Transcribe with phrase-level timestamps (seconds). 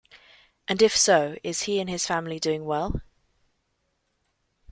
[0.67, 3.01] And if so is he and his family doing well?